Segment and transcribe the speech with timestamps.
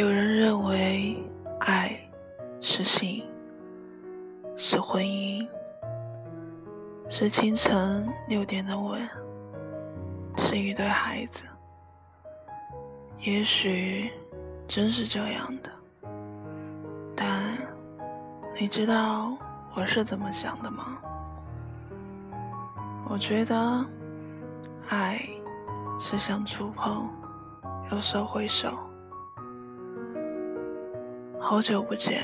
[0.00, 1.22] 有人认为
[1.58, 1.94] 爱
[2.58, 3.22] 是性，
[4.56, 5.46] 是婚姻，
[7.06, 8.98] 是清晨六点的吻，
[10.38, 11.44] 是一对孩子。
[13.18, 14.10] 也许
[14.66, 15.70] 真是这样的，
[17.14, 17.28] 但
[18.58, 19.36] 你知道
[19.76, 20.96] 我是怎么想的吗？
[23.06, 23.84] 我觉得
[24.88, 25.20] 爱
[26.00, 27.06] 是想触碰，
[27.92, 28.72] 有手挥手。
[31.50, 32.22] 好久不见，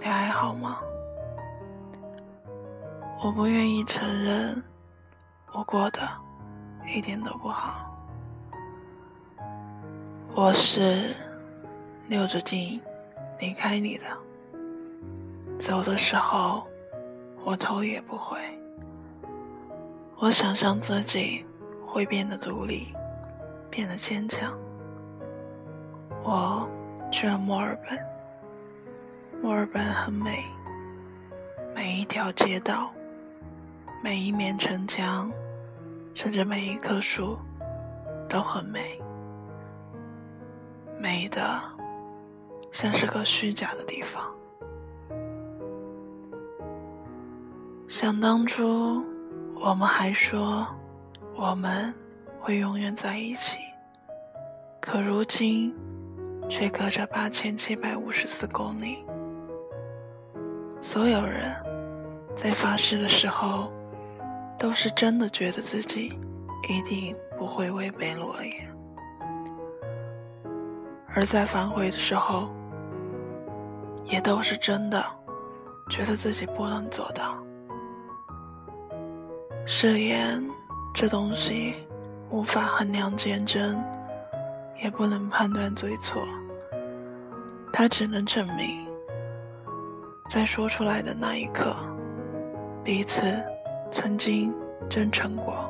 [0.00, 0.80] 你还好吗？
[3.22, 4.60] 我不愿意承认，
[5.52, 6.00] 我过得
[6.92, 7.88] 一点都不好。
[10.34, 11.14] 我是
[12.08, 12.82] 溜着劲
[13.38, 14.04] 离开你的，
[15.56, 16.66] 走的时候
[17.44, 18.36] 我头也不回。
[20.16, 21.46] 我想象自己
[21.86, 22.92] 会变得独立，
[23.70, 24.52] 变得坚强。
[26.24, 26.68] 我。
[27.14, 27.96] 去了墨尔本，
[29.40, 30.44] 墨尔本很美，
[31.72, 32.90] 每一条街道，
[34.02, 35.30] 每一面城墙，
[36.12, 37.38] 甚至每一棵树，
[38.28, 39.00] 都很美，
[40.98, 41.62] 美的
[42.72, 44.20] 像是个虚假的地方。
[47.86, 49.04] 想当初，
[49.54, 50.66] 我们还说
[51.36, 51.94] 我们
[52.40, 53.56] 会永远在一起，
[54.80, 55.72] 可如今。
[56.48, 59.04] 却隔着八千七百五十四公里。
[60.80, 61.50] 所有人
[62.36, 63.72] 在发誓的时候，
[64.58, 66.08] 都是真的觉得自己
[66.68, 68.68] 一定不会违背诺言；
[71.08, 72.50] 而在反悔的时候，
[74.04, 75.04] 也都是真的
[75.90, 77.36] 觉得自己不能做到。
[79.66, 80.42] 誓言
[80.94, 81.74] 这东西，
[82.30, 83.82] 无法衡量坚贞。
[84.82, 86.26] 也不能判断对错，
[87.76, 88.86] 它只能证明，
[90.28, 91.74] 在说出来的那一刻，
[92.84, 93.20] 彼此
[93.90, 94.54] 曾经
[94.88, 95.68] 真诚过。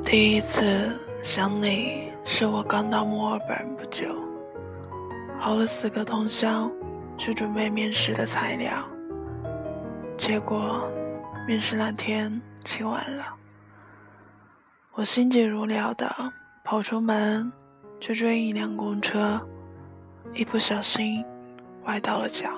[0.00, 4.06] 第一次想你是我刚到墨尔本不久，
[5.40, 6.70] 熬了四个通宵
[7.18, 8.88] 去准备面试的材料，
[10.16, 10.88] 结果
[11.48, 13.24] 面试那天起晚了。
[14.92, 16.08] 我心急如燎的
[16.62, 17.52] 跑出门
[18.00, 19.40] 去追一辆公车，
[20.32, 21.22] 一不小心
[21.84, 22.50] 崴到了脚。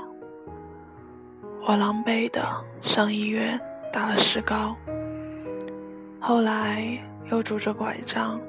[1.61, 3.61] 我狼狈的上医院
[3.93, 4.77] 打了石膏，
[6.21, 6.99] 后来
[7.31, 8.41] 又拄着拐杖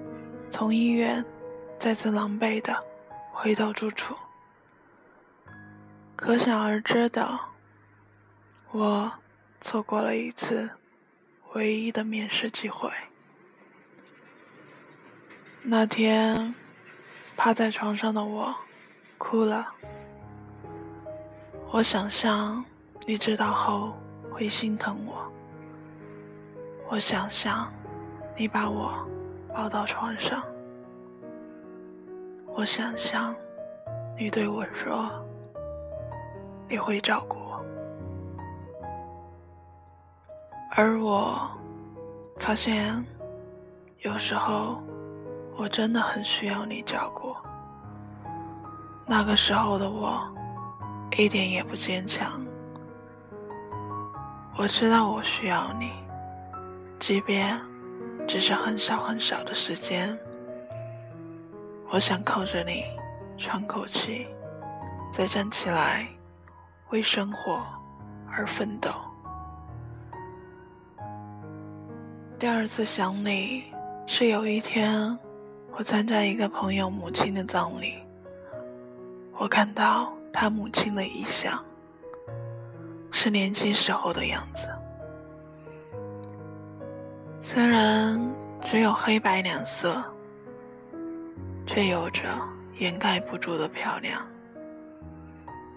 [0.50, 1.24] 从医院
[1.80, 2.76] 再次狼狈的
[3.32, 4.16] 回到住处。
[6.16, 7.40] 可想而知的，
[8.72, 9.12] 我
[9.60, 10.70] 错过了一次
[11.54, 12.90] 唯一的面试机会。
[15.64, 16.54] 那天，
[17.36, 18.54] 趴在床上的我，
[19.18, 19.68] 哭了。
[21.72, 22.64] 我想象
[23.06, 23.94] 你知道后
[24.32, 25.30] 会心疼我。
[26.88, 27.74] 我想象
[28.38, 28.94] 你把我
[29.54, 30.44] 抱到床上。
[32.56, 33.36] 我想象
[34.18, 35.10] 你对我说
[36.70, 37.66] 你会照顾我。
[40.76, 41.50] 而我
[42.38, 43.04] 发现，
[44.00, 44.82] 有时候。
[45.56, 47.36] 我真的很需要你照顾。
[49.06, 50.20] 那个时候的我，
[51.18, 52.44] 一点也不坚强。
[54.56, 55.92] 我知道我需要你，
[57.00, 57.60] 即便
[58.28, 60.18] 只是很少很少的时间。
[61.90, 62.84] 我想靠着你
[63.38, 64.28] 喘口气，
[65.12, 66.08] 再站起来，
[66.90, 67.62] 为生活
[68.32, 68.90] 而奋斗。
[72.40, 73.66] 第二次想你
[74.08, 75.18] 是有一天。
[75.76, 77.96] 我参加一个朋友母亲的葬礼，
[79.40, 81.64] 我看到他母亲的遗像，
[83.12, 84.68] 是年轻时候的样子。
[87.42, 88.22] 虽然
[88.62, 90.04] 只有黑白两色，
[91.66, 92.24] 却有着
[92.78, 94.24] 掩盖不住的漂亮。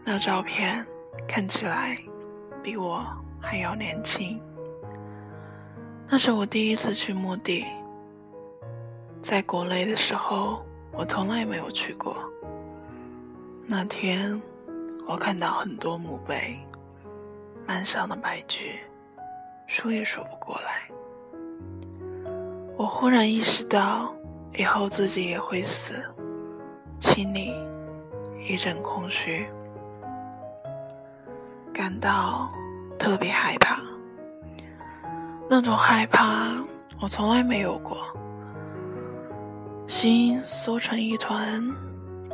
[0.05, 0.87] 那照片
[1.27, 1.99] 看起来
[2.63, 3.03] 比我
[3.41, 4.39] 还要年轻。
[6.07, 7.65] 那是我第一次去墓地。
[9.27, 12.17] 在国内的时候，我从来没有去过。
[13.67, 14.41] 那天，
[15.05, 16.57] 我看到很多墓碑，
[17.67, 18.79] 满上的白菊，
[19.67, 20.89] 数也数不过来。
[22.77, 24.15] 我忽然意识到，
[24.57, 25.95] 以后自己也会死，
[27.01, 27.53] 心里
[28.49, 29.45] 一阵空虚，
[31.75, 32.49] 感到
[32.97, 33.81] 特别害怕。
[35.51, 36.25] 那种害怕，
[37.01, 37.99] 我从来没有过。
[39.89, 41.63] 心缩成一团，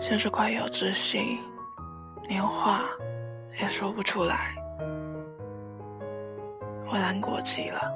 [0.00, 1.38] 像是快要窒息，
[2.26, 2.84] 连话
[3.60, 4.54] 也说不出来。
[6.86, 7.92] 我难过极了，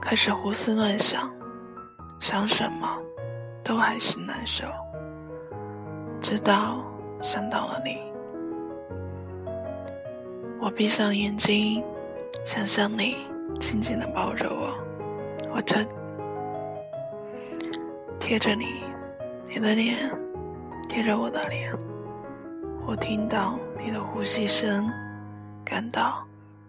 [0.00, 1.30] 开始胡思乱想，
[2.20, 2.98] 想什么
[3.64, 4.66] 都还是难受，
[6.20, 6.84] 直到
[7.20, 7.98] 想到了你。
[10.60, 11.82] 我闭上眼睛，
[12.44, 13.16] 想象你
[13.58, 14.76] 紧紧的抱着我，
[15.54, 15.86] 我真。
[18.24, 18.84] 贴着你，
[19.48, 20.08] 你的脸
[20.88, 21.76] 贴着我的脸，
[22.86, 24.88] 我听到你的呼吸声，
[25.64, 26.24] 感到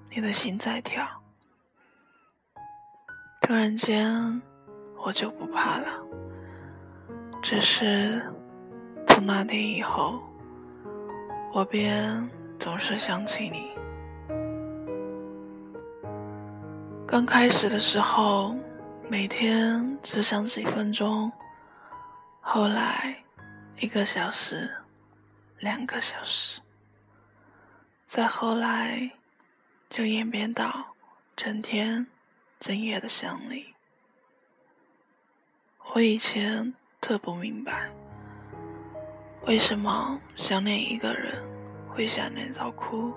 [0.10, 1.08] 你的心在跳。
[3.42, 4.42] 突然间，
[5.06, 5.88] 我就不怕了。
[7.42, 8.20] 只是
[9.08, 10.20] 从那天以后，
[11.54, 12.28] 我便
[12.58, 13.70] 总是想起你。
[17.06, 18.56] 刚开始的时候，
[19.08, 21.32] 每天只想几分钟。
[22.46, 23.24] 后来，
[23.80, 24.70] 一个小时，
[25.60, 26.60] 两个小时，
[28.06, 29.10] 再后来，
[29.90, 30.94] 就演变到
[31.38, 32.06] 整天、
[32.60, 33.74] 整夜的想你。
[35.94, 37.90] 我以前特不明白，
[39.48, 41.42] 为什么想念一个人
[41.88, 43.14] 会想念到哭？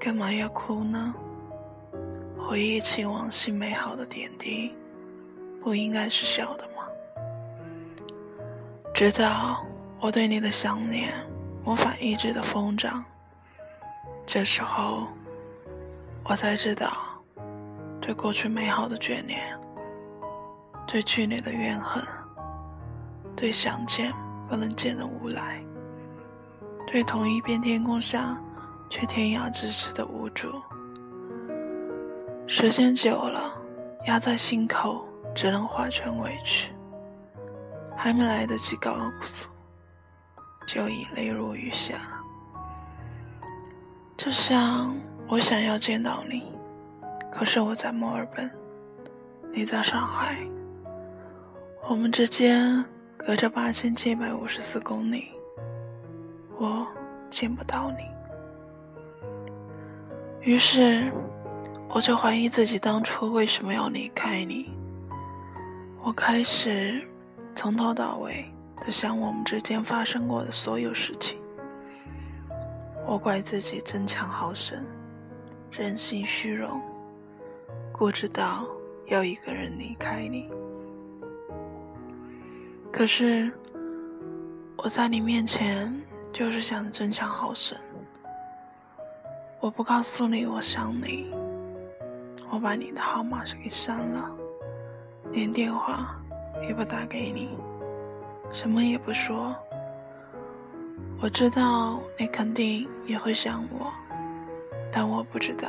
[0.00, 1.14] 干嘛要哭呢？
[2.38, 4.74] 回忆起往昔美好的点滴，
[5.60, 6.73] 不应该是笑的吗？
[8.94, 9.60] 直到
[9.98, 11.12] 我对你的想念
[11.64, 13.04] 无法抑制的疯长，
[14.24, 15.08] 这时候
[16.22, 16.92] 我才知道，
[18.00, 19.42] 对过去美好的眷恋，
[20.86, 22.00] 对去年的怨恨，
[23.34, 24.12] 对相见
[24.48, 25.60] 不能见的无奈，
[26.86, 28.40] 对同一片天空下
[28.88, 30.46] 却天涯咫尺的无助。
[32.46, 33.52] 时间久了，
[34.06, 35.04] 压在心口，
[35.34, 36.70] 只能化成委屈。
[37.96, 39.46] 还没来得及告诉，
[40.66, 41.94] 就已泪如雨下。
[44.16, 44.94] 就像
[45.28, 46.52] 我想要见到你，
[47.32, 48.50] 可是我在墨尔本，
[49.52, 50.36] 你在上海，
[51.88, 52.84] 我们之间
[53.16, 55.28] 隔着八千七百五十四公里，
[56.56, 56.86] 我
[57.30, 58.04] 见不到你。
[60.40, 61.10] 于是，
[61.88, 64.72] 我就怀疑自己当初为什么要离开你。
[66.02, 67.02] 我开始。
[67.54, 68.44] 从头到尾
[68.84, 71.38] 的想我们之间发生过的所有事情，
[73.06, 74.84] 我怪自己争强好胜，
[75.70, 76.82] 人性虚荣，
[77.92, 78.66] 固执到
[79.06, 80.50] 要一个人离开你。
[82.92, 83.50] 可是
[84.76, 85.92] 我在你面前
[86.32, 87.78] 就是想争强好胜，
[89.60, 91.32] 我不告诉你我想你，
[92.50, 94.30] 我把你的号码给删了，
[95.30, 96.20] 连电话。
[96.66, 97.50] 也不打给你，
[98.52, 99.54] 什么也不说。
[101.20, 103.92] 我知道你肯定也会想我，
[104.90, 105.68] 但我不知道，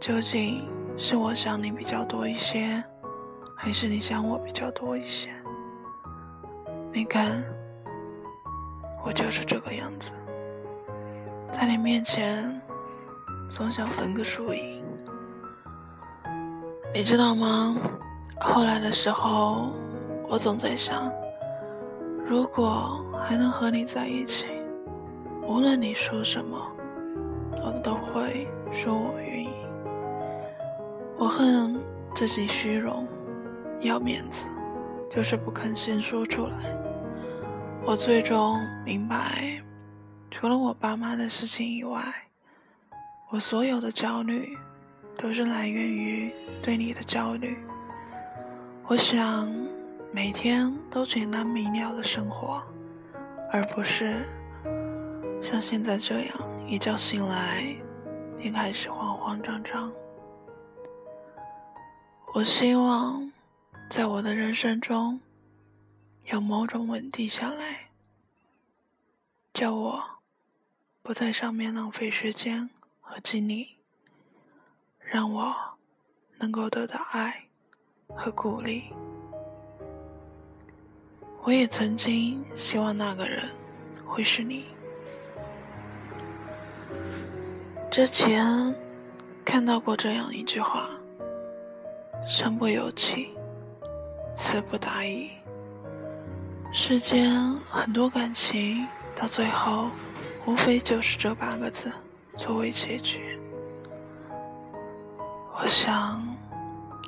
[0.00, 0.66] 究竟
[0.96, 2.82] 是我想你比较多一些，
[3.56, 5.30] 还是你想我比较多一些？
[6.92, 7.42] 你看，
[9.04, 10.10] 我就是这个样子，
[11.52, 12.60] 在你面前
[13.48, 14.82] 总想分个输赢，
[16.94, 17.76] 你知道吗？
[18.38, 19.70] 后来的时候，
[20.28, 21.10] 我总在想，
[22.26, 24.46] 如果还能和你在一起，
[25.42, 26.56] 无论你说什么，
[27.62, 29.50] 我都会说我愿意。
[31.18, 31.78] 我恨
[32.14, 33.06] 自己虚荣，
[33.80, 34.46] 要面子，
[35.10, 36.56] 就是不肯先说出来。
[37.84, 39.60] 我最终明白，
[40.30, 42.00] 除了我爸妈的事情以外，
[43.30, 44.56] 我所有的焦虑，
[45.16, 46.32] 都是来源于
[46.62, 47.58] 对你的焦虑。
[48.90, 49.48] 我想
[50.10, 52.60] 每天都简单明了的生活，
[53.52, 54.26] 而不是
[55.40, 57.72] 像现在这样一觉醒来
[58.36, 59.92] 便开始慌慌张张。
[62.34, 63.30] 我希望
[63.88, 65.20] 在我的人生中
[66.24, 67.90] 有某种稳定下来，
[69.52, 70.02] 叫我
[71.00, 72.68] 不在上面浪费时间
[73.00, 73.76] 和精力，
[74.98, 75.54] 让我
[76.40, 77.49] 能够得到爱。
[78.14, 78.84] 和鼓励，
[81.42, 83.42] 我也曾经希望那个人
[84.04, 84.66] 会是你。
[87.90, 88.74] 之前
[89.44, 90.90] 看到过这样一句话
[92.28, 93.34] ：“身不由己，
[94.34, 95.30] 词不达意。”
[96.72, 97.34] 世间
[97.68, 98.86] 很多感情
[99.16, 99.90] 到最后，
[100.46, 101.90] 无非就是这八个字
[102.36, 103.38] 作为结局。
[105.58, 106.22] 我想，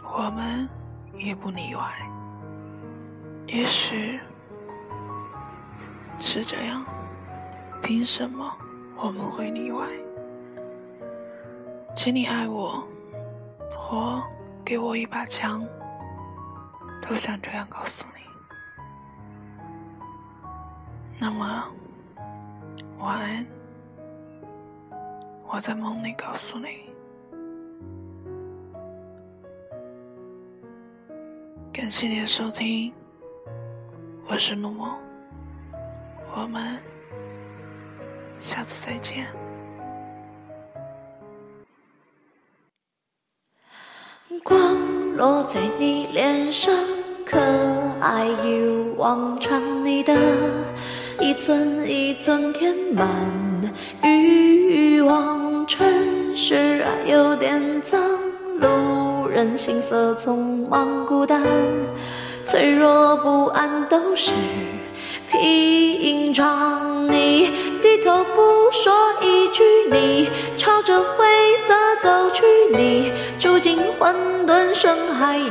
[0.02, 0.68] 我们。
[1.14, 1.82] 也不例外。
[3.46, 4.18] 也许
[6.18, 6.84] 是这样，
[7.82, 8.50] 凭什么
[8.96, 9.86] 我们会例外？
[11.94, 12.86] 请你爱我，
[13.76, 14.22] 或
[14.64, 15.66] 给我一把枪，
[17.02, 18.22] 都想这样告诉你。
[21.18, 21.64] 那么，
[22.98, 23.46] 晚安，
[25.46, 26.91] 我在梦里告诉你。
[31.82, 32.92] 感谢你的收听，
[34.28, 34.96] 我是默默，
[36.32, 36.78] 我们
[38.38, 39.26] 下次再见。
[44.44, 44.78] 光
[45.16, 46.72] 落在你脸上，
[47.26, 47.40] 可
[48.00, 50.14] 爱一如往常，你的
[51.18, 53.08] 一寸一寸填满
[54.04, 55.84] 欲望，城
[56.36, 58.00] 市有点脏，
[58.60, 58.91] 路。
[59.32, 61.42] 人心色匆忙，孤单、
[62.44, 64.30] 脆弱、不安都是
[65.30, 67.08] 平常。
[67.08, 71.24] 你低头不说一句，你朝着灰
[71.56, 71.72] 色
[72.02, 72.44] 走去，
[72.76, 74.14] 你住进混
[74.46, 75.50] 沌深海里，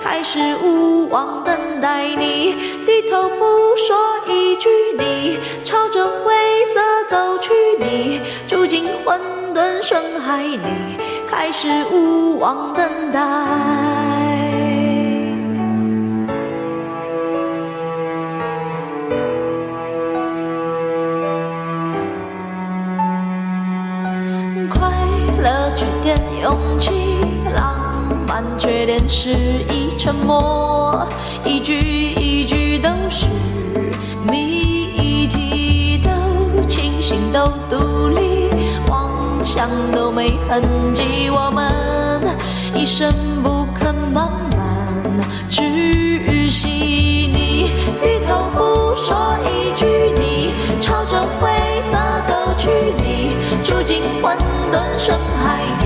[0.00, 2.14] 开始无望等待。
[2.14, 2.54] 你
[2.86, 3.96] 低头不说
[4.28, 6.32] 一句，你朝着灰
[6.66, 7.50] 色走去，
[7.80, 9.20] 你住进混
[9.52, 10.58] 沌深海里。
[11.30, 13.20] 开始无望等待，
[24.68, 24.90] 快
[25.42, 26.90] 乐缺点勇气，
[27.56, 27.92] 浪
[28.28, 29.30] 漫缺点失
[29.70, 31.06] 意，沉默
[31.44, 33.26] 一句一句都是
[34.28, 37.69] 谜题，都清醒，都。
[39.60, 40.62] 伤都没痕
[40.94, 41.70] 迹我们
[42.74, 43.12] 一生
[43.42, 44.88] 不肯慢慢
[45.50, 47.68] 窒息你
[48.00, 49.84] 低头不说一句
[50.16, 51.50] 你朝着灰
[51.82, 52.70] 色走去
[53.04, 54.34] 你住进混
[54.72, 55.14] 沌深
[55.44, 55.79] 海